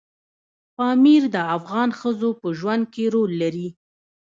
[0.75, 3.67] پامیر د افغان ښځو په ژوند کې رول لري.